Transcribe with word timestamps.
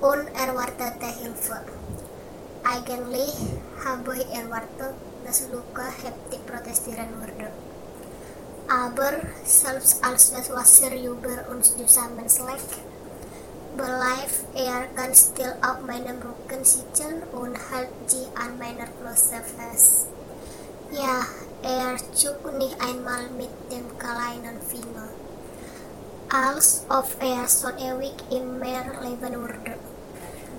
Un 0.00 0.28
erwartete 0.28 1.06
Hilfe. 1.06 1.58
Eigentlich 2.62 3.34
habe 3.84 4.16
ich 4.16 4.30
erwartet, 4.30 4.94
dass 5.24 5.42
Luca 5.50 5.82
heftig 5.82 6.46
protestieren 6.46 7.08
würde. 7.18 7.50
Aber 8.68 9.10
selbst 9.44 9.98
als 10.04 10.30
das 10.30 10.50
Wasser 10.50 10.94
über 10.94 11.50
uns 11.50 11.76
zusammenschlägt, 11.76 12.78
bleibt 13.76 14.44
er 14.54 14.86
ganz 14.94 15.30
still 15.32 15.54
auf 15.62 15.80
meinem 15.84 16.22
Rücken 16.22 16.64
sitzen 16.64 17.24
und 17.32 17.56
hält 17.56 17.90
sie 18.06 18.28
an 18.36 18.56
meiner 18.56 18.86
Brust 19.02 19.32
fest. 19.34 20.06
Ja, 20.92 21.26
er 21.62 21.96
zuckt 22.14 22.56
nicht 22.56 22.80
einmal 22.80 23.28
mit 23.36 23.50
dem 23.72 23.98
kleinen 23.98 24.60
Finger. 24.62 25.08
Als 26.30 26.84
ob 26.88 27.08
er 27.20 27.48
schon 27.48 27.76
ewig 27.78 28.14
im 28.30 28.60
Meer 28.60 28.84
leben 29.02 29.40
würde. 29.40 29.87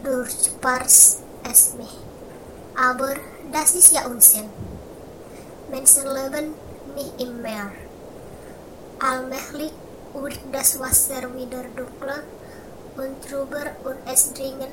Durchsparst 0.04 1.20
es 1.50 1.74
mich. 1.74 1.98
Aber 2.76 3.16
das 3.52 3.76
ist 3.76 3.94
ja 3.94 4.06
Unsinn. 4.06 4.50
Menschen 5.70 6.04
leben 6.04 6.54
nicht 6.96 7.22
im 7.22 7.42
Meer. 7.42 7.72
Allmählich 9.00 9.74
wird 10.14 10.40
das 10.52 10.80
Wasser 10.80 11.34
wieder 11.36 11.64
dunkler 11.76 12.24
und 12.98 13.32
drüber 13.32 13.66
und 13.84 13.98
es 14.12 14.34
dringen 14.34 14.72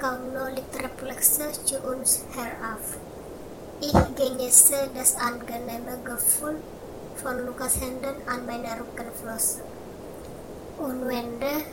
kaum 0.00 0.32
noch 0.32 0.48
Lichtreflexe 0.48 1.52
zu 1.64 1.78
uns 1.80 2.20
herauf. 2.34 2.96
Ich 3.80 3.92
genieße 3.92 4.88
das 4.94 5.14
angenehme 5.16 5.98
Gefühl 6.04 6.56
von 7.16 7.46
Lukas 7.46 7.76
Händen 7.76 8.16
an 8.26 8.46
meiner 8.46 8.80
Rückenflosse 8.80 9.60
und 10.78 11.06
wende 11.06 11.64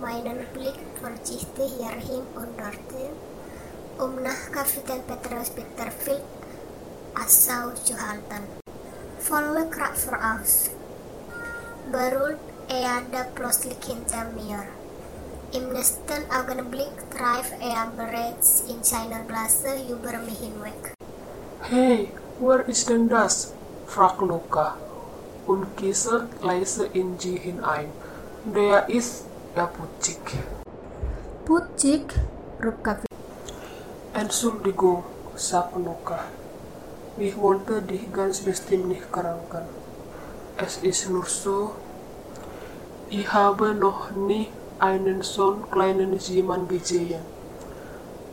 meinen 0.00 0.44
Blick 0.54 0.87
vorsichtig 1.00 1.72
hierhin 1.78 2.24
und 2.34 2.58
dorthin, 2.58 3.12
um 3.98 4.22
nach 4.22 4.52
Kapitän 4.52 5.02
Petrus 5.06 5.50
Peterfield 5.50 6.22
Assau 7.14 7.70
zu 7.84 7.94
halten. 7.94 8.42
Volle 9.20 9.66
Kraft 9.70 9.98
voraus. 9.98 10.70
Brüllt 11.90 12.38
er 12.68 13.02
da 13.12 13.24
plötzlich 13.34 13.78
hinter 13.84 14.24
mir. 14.34 14.64
Im 15.52 15.72
nächsten 15.72 16.22
Augenblick 16.30 16.92
traf 17.10 17.50
er 17.60 17.90
bereits 17.96 18.64
in 18.68 18.82
seiner 18.82 19.24
Blase 19.26 19.80
über 19.88 20.18
mich 20.18 20.38
hinweg. 20.38 20.94
Hey, 21.62 22.12
where 22.38 22.62
is 22.68 22.84
denn 22.84 23.08
das? 23.08 23.52
fragt 23.86 24.20
Luca 24.20 24.76
und 25.46 25.76
kichert 25.76 26.28
leise 26.42 26.86
in 26.92 27.18
sie 27.18 27.36
hinein. 27.36 27.90
Der 28.44 28.88
ist 28.88 29.24
er 29.54 29.66
putzig. 29.66 30.20
Entschuldigung, 34.12 35.02
sagt 35.34 35.76
Luca. 35.76 36.18
Ich 37.16 37.38
wollte 37.40 37.80
dich 37.80 38.12
ganz 38.12 38.40
bestimmt 38.40 38.88
nicht 38.88 39.10
kranken. 39.10 39.64
Es 40.58 40.76
ist 40.82 41.08
nur 41.08 41.24
so, 41.24 41.70
ich 43.08 43.32
habe 43.32 43.74
noch 43.74 44.10
nie 44.10 44.48
einen 44.78 45.22
so 45.22 45.56
kleinen 45.70 46.18
Seemann 46.20 46.68
gesehen. 46.68 47.24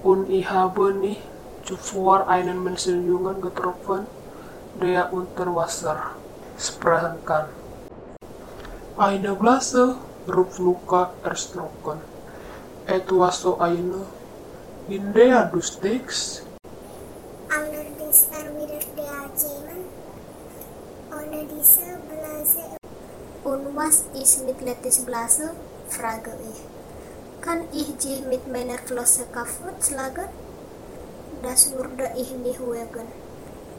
Und 0.03 0.29
ich 0.29 0.49
habe 0.49 0.91
nicht 0.93 1.21
zuvor 1.63 2.27
einen 2.27 2.61
Menschenjungen 2.65 3.39
getroffen, 3.39 4.07
der 4.81 5.13
unter 5.13 5.55
Wasser 5.55 5.97
sprechen 6.59 7.15
kann. 7.25 7.45
Eine 8.97 9.35
Blase, 9.35 9.95
ruft 10.27 10.59
Luca. 10.59 11.11
Etwas 12.87 13.41
so 13.41 13.57
eine, 13.57 14.05
in 14.87 15.11
der 15.13 15.45
du 15.45 15.59
steckst, 15.61 16.43
Allerdings 17.49 18.27
erwidert 18.29 18.85
der 18.95 19.35
Zeeman, 19.35 19.85
ohne 21.11 21.47
diese 21.49 21.97
Blase. 22.05 22.77
Und 23.43 23.75
was 23.75 24.03
ist 24.13 24.45
mit 24.45 24.61
Letis 24.61 24.99
Blase? 24.99 25.51
frage 25.89 26.31
ich. 26.51 26.61
Kann 27.41 27.61
ich 27.73 27.93
sie 27.97 28.21
mit 28.29 28.51
meiner 28.51 28.77
Flosse 28.77 29.25
kaputt 29.33 29.81
schlagen? 29.81 30.29
Das 31.41 31.71
würde 31.71 32.11
ich 32.17 32.31
nicht 32.31 32.59
wagen, 32.59 33.07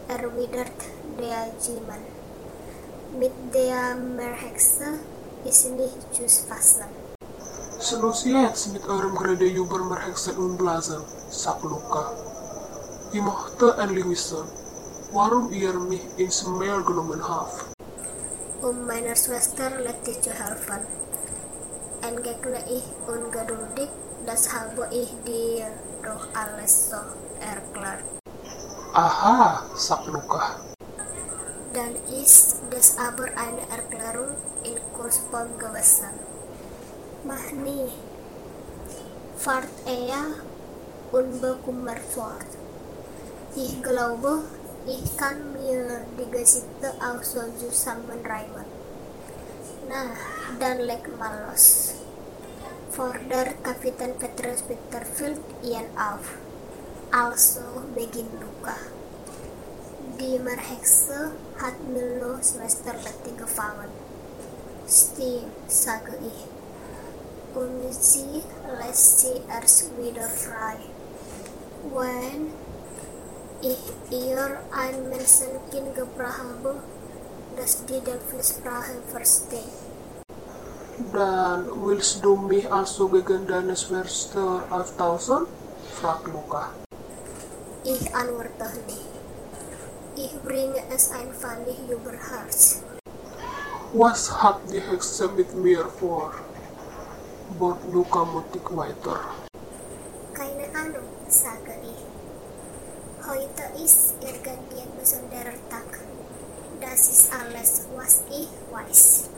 erwidert 0.08 0.80
der 1.18 1.58
Zeeman. 1.58 2.02
Mit 3.18 3.32
der 3.54 3.94
Meerhexe 3.94 4.98
ist 5.44 5.70
nicht 5.70 6.14
zu 6.14 6.28
fassen. 6.48 6.95
Jetzt 7.86 8.72
mit 8.72 8.84
eurem 8.88 9.14
Gerede 9.14 9.44
über 9.44 9.78
Merhexen 9.78 10.36
und 10.38 10.56
Blasen, 10.56 11.04
sagt 11.30 11.62
Luca. 11.62 12.10
Ich 13.12 13.22
möchte 13.22 13.80
endlich 13.80 14.08
wissen, 14.08 14.42
warum 15.12 15.52
ihr 15.52 15.72
mich 15.74 16.02
ins 16.16 16.44
Meer 16.48 16.80
genommen 16.80 17.22
habt. 17.22 17.64
Um 18.60 18.86
meiner 18.88 19.14
Schwester 19.14 19.70
Letty 19.78 20.20
zu 20.20 20.30
helfen. 20.30 20.80
Entgegne 22.02 22.58
ich 22.66 22.82
ungeduldig, 23.06 23.88
das 24.26 24.52
habe 24.52 24.88
ich 24.90 25.14
dir 25.24 25.68
doch 26.02 26.26
alles 26.34 26.90
so 26.90 26.96
erklärt. 27.38 28.02
Aha, 28.94 29.62
sagt 29.76 30.06
Luca. 30.06 30.56
Dann 31.72 31.94
ist 32.20 32.56
das 32.68 32.96
aber 32.98 33.26
eine 33.26 33.62
Erklärung 33.70 34.34
in 34.64 34.74
Kurs 34.98 35.20
gewesen. 35.30 36.35
Mach 37.26 37.50
nie. 37.50 37.90
Fahrt 39.36 39.76
er 39.84 40.26
unbekümmert 41.10 42.04
fort. 42.14 42.50
Ich 43.56 43.82
glaube, 43.82 44.42
ich 44.86 45.16
kann 45.16 45.52
mir 45.52 46.06
die 46.16 46.30
Geschichte 46.30 46.88
auch 47.00 47.22
so 47.24 47.40
zusammenreimen. 47.58 48.66
Nah, 49.88 50.14
dann 50.60 50.78
leg 50.78 51.02
mal 51.18 51.48
los. 51.48 51.94
Fordert 52.92 53.64
Kapitän 53.64 54.14
Petrus 54.18 54.62
Peterfield 54.62 55.40
ihren 55.64 55.90
auf. 55.98 56.26
Also 57.10 57.60
beginnt 57.94 58.40
Luca. 58.40 58.76
Die 60.20 60.38
Meerhexe 60.38 61.32
hat 61.58 61.74
Milo 61.92 62.36
Schwester 62.36 62.94
Letty 62.94 63.36
gefangen. 63.36 63.90
Stimmt, 64.88 65.68
sage 65.68 66.14
ich. 66.22 66.55
Sie 67.90 68.42
lässt 68.78 69.20
sie 69.20 69.40
erst 69.48 69.90
wieder 69.96 70.28
frei. 70.28 70.76
Wenn 71.88 72.52
ich 73.62 73.80
ihr 74.10 74.58
ein 74.70 75.08
Menschenkind 75.08 75.94
gebracht 75.94 76.44
das 77.56 77.86
die 77.86 78.00
Delfinsprache 78.00 79.00
versteht. 79.10 79.72
Dan 81.14 81.64
willst 81.86 82.22
du 82.22 82.36
mich 82.36 82.70
also 82.70 83.08
gegen 83.08 83.46
deine 83.46 83.74
Schwester 83.74 84.62
austauschen? 84.68 85.46
fragt 85.94 86.26
Luca. 86.26 86.68
Ich 87.84 88.14
antworte 88.14 88.68
nicht. 88.86 89.08
Ich 90.16 90.38
bringe 90.42 90.82
es 90.94 91.10
einfach 91.10 91.56
nicht 91.64 91.88
über 91.88 92.12
Herz. 92.12 92.82
Was 93.94 94.42
hat 94.42 94.60
die 94.70 94.80
Hexe 94.80 95.28
mit 95.28 95.54
mir 95.54 95.86
vor? 95.98 96.32
Bot 97.58 97.78
Luca 97.92 98.24
mutig 98.24 98.64
weiter. 98.76 99.20
Keine 100.34 100.66
Ahnung, 100.78 101.08
sage 101.28 101.74
ich. 101.82 102.02
Heute 103.26 103.82
ist 103.84 104.14
irgendein 104.20 104.90
besonderer 104.98 105.58
Tag. 105.70 106.00
Das 106.80 107.08
alles, 107.32 107.86
was 107.96 108.22
ich 108.30 108.48
weiß. 108.72 109.30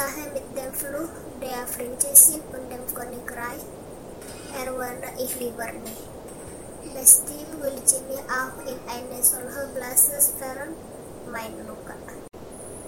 Sache 0.00 0.30
mit 0.32 0.44
dem 0.56 0.72
Fluch 0.72 1.10
der 1.42 1.66
Prinzessin 1.74 2.40
und 2.52 2.70
dem 2.70 2.86
Königreich 2.94 3.60
erwähne 4.54 5.10
ich 5.18 5.38
lieber 5.40 5.66
nicht. 5.66 6.08
Bestimmt 6.94 7.60
will 7.60 7.78
mir 8.08 8.24
auch 8.30 8.56
in 8.64 8.78
eine 8.88 9.22
solche 9.22 9.68
Blase 9.74 10.20
sphären, 10.20 10.74
mein 11.30 11.52
Luca. 11.66 11.94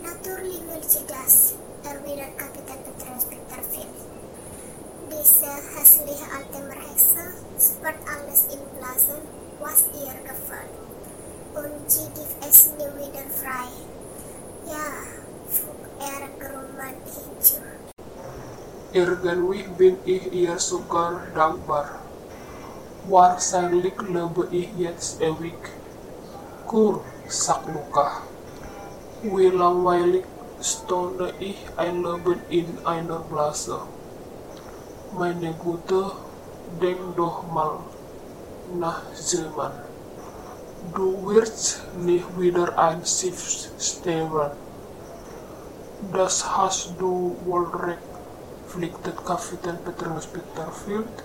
Natürlich 0.03 0.61
will 0.63 0.83
sie 0.89 1.05
das, 1.07 1.55
erwidert 1.85 2.39
Kapitän 2.39 2.79
Petrus 2.87 3.25
Peterfield. 3.27 3.97
Diese 5.11 5.51
hässliche 5.75 6.27
alte 6.31 6.59
Meerhexe 6.69 7.25
spart 7.59 7.99
alles 8.07 8.47
in 8.55 8.63
Blasen, 8.79 9.23
was 9.61 9.91
ihr 9.93 10.15
gefällt. 10.23 10.75
Und 11.55 11.91
sie 11.91 12.07
gibt 12.15 12.39
es 12.49 12.71
nie 12.79 12.93
wieder 12.97 13.27
frei. 13.41 13.69
Ja, 14.67 14.89
er 15.99 16.23
hinzu. 17.05 17.61
Irgendwie 18.93 19.65
bin 19.77 19.97
ich 20.05 20.33
ihr 20.33 20.59
sogar 20.59 21.21
dankbar. 21.35 22.01
Wahrscheinlich 23.09 23.95
lebe 24.09 24.49
ich 24.51 24.69
jetzt 24.79 25.21
ewig. 25.21 25.59
Kur, 26.67 27.01
sagt 27.29 27.67
Luca. 27.69 28.23
Wie 29.23 29.51
stonde 30.63 31.35
ich 31.41 31.59
ein 31.77 32.03
Leben 32.03 32.41
in 32.49 32.87
einer 32.87 33.19
Blase. 33.19 33.81
meine 35.19 35.53
Gute, 35.55 36.11
denk 36.81 37.17
doch 37.17 37.43
mal 37.53 37.79
nach 38.79 39.03
Zeman. 39.15 39.73
Du 40.95 41.27
wirst 41.27 41.83
nicht 41.99 42.27
wieder 42.39 42.79
ein 42.79 43.05
Schiff 43.05 43.69
stehlen. 43.79 44.51
Das 46.13 46.45
hast 46.57 46.95
du 46.99 47.37
wohl 47.45 47.67
recht, 47.77 48.13
pflegte 48.69 49.13
Kapitän 49.25 49.79
Petrus 49.85 50.27
Peterfield 50.27 51.23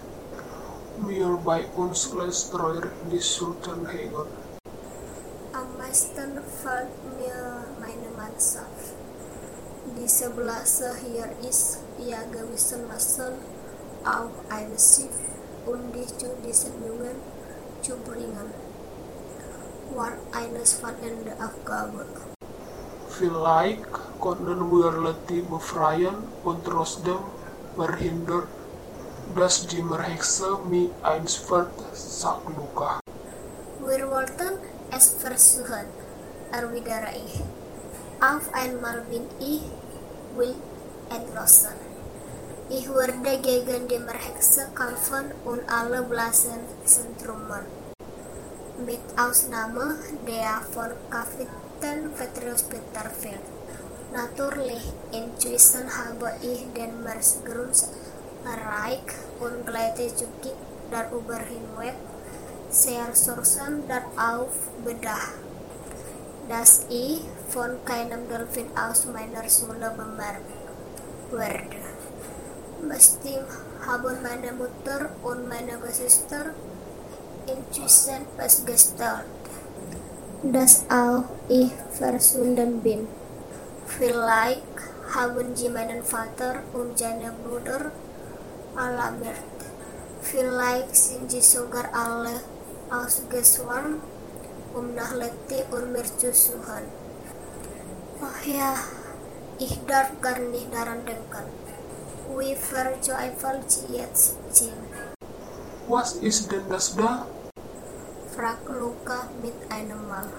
mir 1.05 1.39
bei 1.45 1.65
uns 1.75 2.11
Lestreuer 2.13 2.83
die 3.11 3.19
Sultanhagen. 3.19 4.27
Am 5.53 5.77
meisten 5.77 6.41
fällt. 6.61 7.06
Die 9.97 10.07
sebelah 10.07 10.61
hier 11.01 11.25
ist 11.41 11.79
ja 11.97 12.21
gewissermaßen 12.29 13.33
auch 14.05 14.29
ein 14.53 14.69
Schiff 14.77 15.17
und 15.65 15.91
die 15.91 16.05
zu 16.05 16.29
diesen 16.45 16.77
Jungen 16.85 17.17
zu 17.81 17.97
bringen. 18.05 18.53
War 19.95 20.13
eines 20.31 20.73
von 20.73 20.93
Ende 21.01 21.33
Aufgabe. 21.41 22.05
Vielleicht 23.09 23.89
konnten 24.19 24.69
wir 24.69 24.91
Letty 25.01 25.41
befreien 25.41 26.15
und 26.43 26.63
trotzdem 26.63 27.17
verhindern, 27.75 28.47
dass 29.35 29.65
die 29.65 29.81
mereka 29.81 30.61
mi 30.69 30.91
einsfert 31.01 31.73
sak 31.93 32.45
luka. 32.55 32.99
Wir 33.81 34.05
wollten 34.11 34.61
es 34.95 35.09
versuchen, 35.17 35.89
erwidere 36.51 37.17
ich. 37.25 37.41
Auf 38.21 38.45
einmal 38.53 39.01
bin 39.09 39.25
ich 39.39 39.61
wild 40.37 40.55
entschlossen. 41.09 41.75
Ich 42.69 42.87
würde 42.87 43.13
gegen 43.41 43.87
die 43.87 43.99
mereka 43.99 44.63
kämpfen 44.75 45.31
und 45.45 45.61
alle 45.71 46.03
Blasen 46.03 46.59
zentrumen. 46.85 47.65
Mit 48.85 48.99
Ausnahme 49.17 49.95
der 50.27 50.61
von 50.73 50.91
Kapitän 51.09 52.11
Petrus 52.17 52.63
Peterfield. 52.63 53.45
Natürlich, 54.13 54.83
inzwischen 55.11 55.87
habe 55.89 56.33
ich 56.41 56.65
den 56.73 57.03
Meeresgrund 57.03 57.85
erreicht 58.45 59.15
und 59.39 59.65
gleite 59.65 60.07
zukik 60.15 60.55
dar 60.91 61.11
über 61.11 61.37
hinweg 61.37 61.95
sehr 62.69 63.07
sorgsam 63.13 63.83
darauf 63.87 64.49
bedacht, 64.83 65.33
dass 66.49 66.85
ich 66.89 67.21
von 67.49 67.77
keinem 67.85 68.27
Delfin 68.29 68.67
aus 68.77 69.05
meiner 69.05 69.47
Schule 69.49 69.91
bemerkt 69.95 70.51
werde. 71.31 71.77
Mesti 72.87 73.39
haben 73.85 74.17
meine 74.21 74.51
Mutter 74.53 75.09
und 75.23 75.49
meine 75.49 75.77
Geschwister 75.79 76.53
inzwischen 77.47 78.25
festgestellt, 78.37 79.25
dass 80.43 80.83
auch 80.89 81.23
ich 81.49 81.71
verschwunden 81.91 82.81
bin. 82.81 83.07
Vielleicht 83.85 84.61
haben 85.15 85.55
sie 85.55 85.69
meinen 85.69 86.03
Vater 86.03 86.55
und 86.73 86.97
seine 86.97 87.31
Brüder 87.43 87.91
alarmiert. 88.75 89.57
Vielleicht 90.21 90.95
sind 90.95 91.31
sie 91.31 91.41
sogar 91.41 91.85
alle 91.93 92.35
ausgeschwärmt, 92.91 94.01
und 95.71 95.91
mir 95.91 96.03
zu 96.03 96.33
suchen. 96.33 96.85
Oh 98.21 98.47
darf 99.87 100.09
gar 100.21 100.39
nicht 100.39 100.73
daran 100.73 101.05
denken. 101.05 101.45
Wie 102.37 102.55
verjoyful 102.55 103.63
sie 103.67 103.95
jetzt 103.97 104.35
sind. 104.51 104.73
Was 105.87 106.13
ist 106.15 106.51
denn 106.51 106.67
das 106.69 106.95
da? 106.95 107.25
fragt 108.35 108.67
Luca 108.69 109.29
mit 109.41 109.55
einem 109.71 110.07
Mal. 110.07 110.29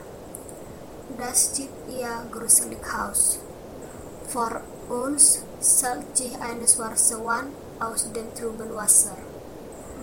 Das 1.18 1.56
sieht 1.56 1.70
ja 1.88 2.22
gruselig 2.30 2.84
aus. 2.94 3.38
Vor 4.28 4.60
uns 4.88 5.40
schält 5.60 6.16
sich 6.16 6.34
eine 6.40 6.68
schwarze 6.68 7.24
Wand 7.24 7.52
aus 7.80 8.12
dem 8.12 8.32
trüben 8.34 8.74
Wasser. 8.74 9.16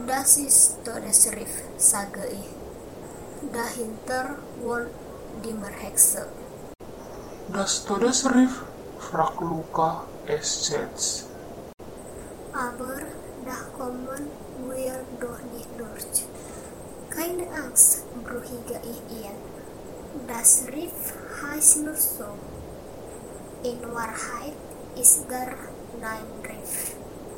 Das 0.07 0.37
ist 0.37 0.83
Todesriff, 0.83 1.61
sage 1.77 2.25
ich. 2.31 2.64
Dahinter 3.53 4.35
wohnt 4.61 4.89
die 5.43 5.53
Merhexe. 5.53 6.27
Das 7.53 7.85
Todesriff? 7.85 8.63
fragt 8.99 9.39
Luca 9.39 10.03
es 10.27 10.69
jetzt. 10.69 11.25
Aber 12.53 12.97
da 13.45 13.57
kommen 13.77 14.07
wir 14.07 15.05
doch 15.19 15.39
nicht 15.53 15.69
durch. 15.77 16.25
Keine 17.09 17.47
Angst, 17.51 18.03
beruhige 18.23 18.79
ich 18.83 19.23
ihn. 19.23 19.35
Das 20.27 20.63
Riff 20.67 21.13
heißt 21.43 21.77
nur 21.83 21.95
so. 21.95 22.25
In 23.63 23.81
Wahrheit 23.93 24.55
ist 24.95 25.27
gar 25.29 25.47
kein 26.01 26.25
Riff, 26.43 26.95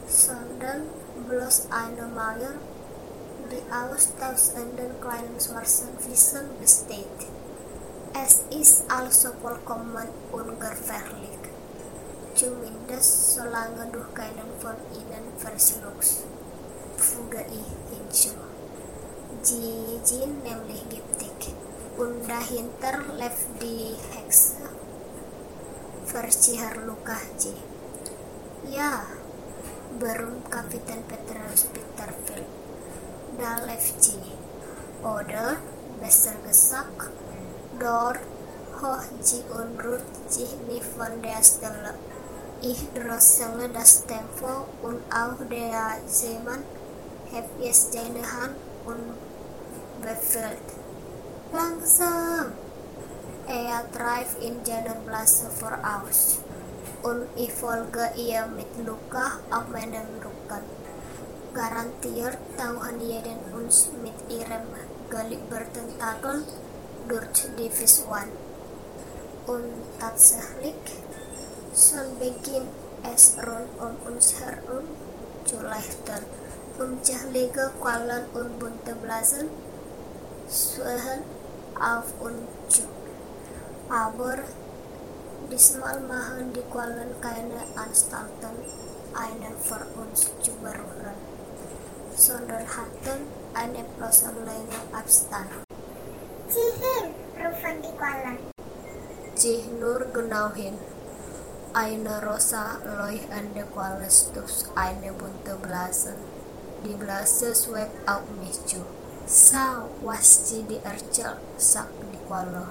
sondern 0.08 0.84
bloß 1.28 1.68
eine 1.72 2.08
Mauer, 2.08 2.54
die 3.52 3.64
aus 3.72 4.10
tausenden 4.20 5.00
kleinen 5.02 5.40
schwarzen 5.40 5.90
Fischen 6.00 6.48
besteht. 6.60 7.20
Es 8.14 8.44
ist 8.50 8.84
also 8.90 9.30
vollkommen 9.42 10.08
ungefährlich. 10.32 11.40
Zumindest 12.36 13.36
solange 13.36 13.88
du 13.92 14.00
keinen 14.14 14.50
von 14.60 14.76
ihnen 14.94 15.26
verschluckst, 15.38 16.24
füge 16.98 17.46
ich 17.50 17.98
hinzu. 17.98 18.36
Die 19.44 20.00
sind 20.04 20.44
nämlich 20.44 20.84
giftig 20.90 21.54
und 21.98 22.28
dahinter 22.28 23.00
lebt 23.18 23.62
die 23.62 23.96
Hexe. 24.14 24.56
Versichert 26.06 26.78
Luka 26.86 27.18
Ji. 27.40 27.54
Ja, 28.72 29.02
berum 30.00 30.44
Kapiten 30.50 31.04
Petrus 31.08 31.66
Peterfield. 31.74 32.67
Da 33.38 33.66
lebt 33.66 34.04
sie. 34.04 34.20
Oder, 35.04 35.58
besser 36.02 36.34
gesagt, 36.48 37.12
dort 37.80 38.20
hoch 38.82 39.04
sie 39.22 39.44
unruht 39.50 40.02
sich 40.28 40.56
nicht 40.68 40.84
von 40.84 41.22
der 41.22 41.44
Stelle. 41.44 41.94
Ich 42.62 42.88
drossele 42.94 43.70
das 43.70 44.06
Tempo 44.06 44.66
und 44.82 45.02
auch 45.14 45.38
Seemann 46.08 46.64
hebt 47.32 47.62
jetzt 47.62 47.94
seine 47.94 48.24
Hand 48.24 48.56
und 48.86 49.14
befiehlt. 50.02 50.68
Langsam! 51.54 52.54
Er 53.48 53.84
treibt 53.92 54.44
in 54.44 54.66
seiner 54.66 54.96
Blase 55.06 55.50
voraus 55.50 56.40
und 57.04 57.28
ich 57.36 57.54
folge 57.54 58.10
ihr 58.16 58.46
mit 58.48 58.68
Luca 58.86 59.40
auf 59.52 59.68
meinen 59.72 60.08
Rücken. 60.22 60.64
Garantiert 61.54 62.38
tauchen 62.58 63.00
jeden 63.02 63.40
uns 63.54 63.90
mit 64.02 64.14
ihrem 64.30 64.68
Galibertentakel 65.10 66.44
durch 67.08 67.48
die 67.58 67.70
Fischwand. 67.70 68.32
Und 69.48 69.72
tatsächlich, 70.00 70.76
schon 71.74 72.20
beginnt 72.20 72.70
es 73.14 73.36
rund 73.38 73.70
um 73.80 74.14
uns 74.14 74.36
herum 74.40 74.84
zu 75.46 75.56
leuchten. 75.62 76.24
Unzählige 76.78 77.72
Quallen 77.82 78.26
und 78.34 78.60
bunte 78.60 78.96
Blasen 79.02 79.50
schwirren 80.50 81.24
auf 81.80 82.06
uns 82.20 82.76
zu. 82.76 82.84
Aber 83.90 84.38
diesmal 85.52 86.00
machen 86.02 86.54
die 86.54 86.62
Quallen 86.72 87.16
keine 87.22 87.62
Anstalten, 87.76 88.56
einen 89.16 89.58
für 89.64 89.86
uns 90.00 90.30
zu 90.42 90.52
berühren, 90.62 91.16
sondern 92.18 92.66
hatten 92.68 93.22
eine 93.54 93.86
bloße 93.96 94.26
länger 94.26 94.82
Abstand. 94.92 95.50
Cihin, 96.50 97.14
rufen 97.38 97.82
die 97.84 97.96
Quallen. 97.98 98.38
Cih 99.36 99.70
nur 99.80 100.00
genau 100.12 100.52
hin. 100.54 100.74
Eine 101.74 102.26
rosa 102.26 102.78
leuchtende 102.84 103.64
Qualle 103.72 104.10
stupst 104.10 104.72
eine 104.76 105.14
bunte 105.14 105.56
Blase. 105.62 106.16
Die 106.84 106.96
Blase 106.96 107.54
schwebt 107.54 108.10
auf 108.10 108.24
mich 108.40 108.66
zu. 108.66 108.78
Sau, 109.28 109.90
was 110.04 110.50
sie 110.50 110.64
die 110.64 110.80
Ercel, 110.84 111.38
sagt 111.58 112.02
die 112.12 112.26
Qualle. 112.28 112.68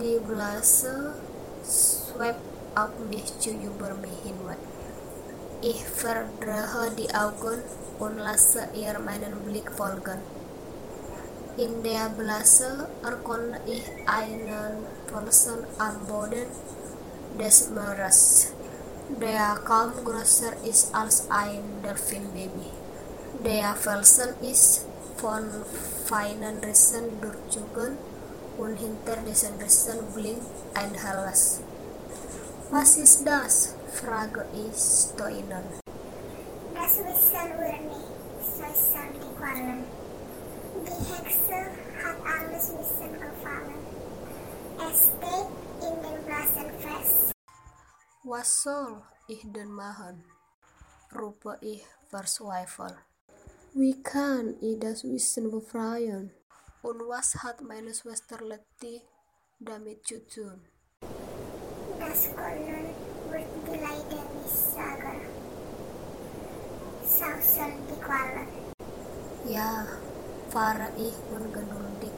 Die 0.00 0.18
Blase 0.18 1.14
schwebt 1.64 2.40
auf 2.74 2.90
mich 3.08 3.38
zu 3.38 3.50
über 3.50 3.94
mich 3.94 4.18
hinweg. 4.22 4.58
Ich 5.62 5.84
verdrehe 5.84 6.90
die 6.98 7.14
Augen 7.14 7.62
und 7.62 7.79
lasse 8.08 8.68
ihr 8.74 8.98
meinen 8.98 9.40
Blick 9.44 9.70
folgen. 9.72 10.20
In 11.56 11.82
der 11.82 12.08
Blase 12.16 12.88
erkenne 13.02 13.60
ich 13.66 13.84
einen 14.06 14.86
Person 15.06 15.66
am 15.78 16.06
Boden 16.06 16.46
des 17.38 17.70
Meeres. 17.70 18.46
Der 19.20 19.58
kaum 19.64 19.92
größer 20.04 20.52
ist 20.64 20.94
als 20.94 21.24
ein 21.28 21.82
Delfinbaby. 21.82 22.70
Der 23.44 23.74
Felsen 23.74 24.34
ist 24.40 24.82
von 25.16 25.44
feinen 26.06 26.58
Rissen 26.64 27.20
durchzogen 27.20 27.98
und 28.56 28.76
hinter 28.76 29.16
diesen 29.26 29.54
Rissen 29.60 29.98
blinkt 30.14 30.46
ein 30.74 30.94
helles. 30.94 31.60
Was 32.70 32.96
ist 32.96 33.26
das? 33.26 33.74
frage 33.92 34.46
ich 34.54 34.76
Steiner. 34.78 35.79
Steht 45.00 45.50
in 45.80 45.96
den 46.02 46.26
fest. 46.80 47.32
Ich 49.28 49.44
machen? 49.68 50.24
rufe 51.14 51.58
ich 51.60 51.86
verzweifelt. 52.08 52.96
Wie 53.72 54.02
kann 54.02 54.56
ich 54.60 54.80
das 54.80 55.04
Wissen 55.04 55.50
befreien? 55.50 56.32
Und 56.82 57.00
was 57.08 57.36
hat 57.36 57.60
meine 57.60 57.94
Schwester 57.94 58.40
Letty 58.44 59.00
damit 59.60 60.06
zu 60.06 60.26
tun? 60.26 60.60
Das 61.98 62.24
Können 62.34 62.94
wird 63.30 64.34
nicht 64.34 64.74
sagen. 64.74 65.29
Sausen 67.10 67.74
die 67.90 68.00
Quallen. 68.00 68.46
Ja, 69.44 69.84
fahre 70.48 70.88
ich 70.96 71.14
ungeduldig 71.34 72.12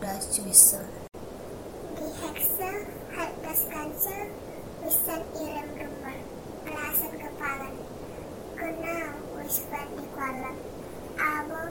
das 0.00 0.44
Wissen. 0.44 0.84
Die 1.96 2.12
Hexe 2.26 2.70
hat 3.16 3.32
das 3.44 3.60
ganze 3.70 4.14
Wissen 4.82 5.22
ihrem 5.40 5.70
Dummer 5.78 6.18
Blasen 6.64 7.12
gefallen. 7.12 7.76
Genau, 8.56 9.06
whispered 9.36 9.90
die 9.96 10.08
Quallen. 10.14 10.56
Aber 11.22 11.64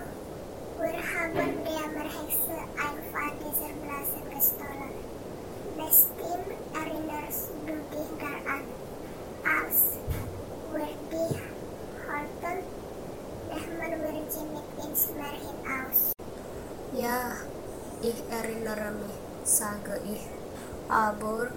wir 0.80 0.96
haben 0.96 1.56
der 1.66 2.04
Hexe 2.04 2.56
einfach 2.80 3.32
dieser 3.42 3.74
Blasen 3.84 4.24
gestohlen. 4.34 4.96
Du 7.66 7.74
dich 7.74 8.12
daran, 8.20 8.64
als 9.44 9.78
wir 10.72 10.90
die 11.12 11.36
holten, 12.06 12.60
ins 14.28 15.08
Meer 15.16 15.38
hinaus. 15.46 16.12
Ja, 16.94 17.36
ich 18.02 18.24
erinnere 18.30 18.92
mich, 18.92 19.16
sage 19.44 20.00
ich. 20.06 20.28
Aber 20.90 21.48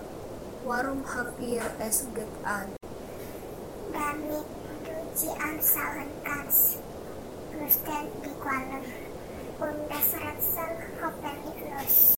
warum 0.66 1.02
habt 1.14 1.40
ihr 1.40 1.62
es 1.78 2.04
getan? 2.14 2.68
Damit 3.92 4.46
du 4.84 4.94
sie 5.14 5.28
anschauen 5.28 6.10
kannst, 6.24 6.78
flüstert 7.52 8.10
die 8.24 8.34
Quallen. 8.40 8.84
Und 9.60 9.90
das 9.90 10.14
Rätsel 10.14 10.70
hoffentlich 11.02 11.60
los. 11.68 11.98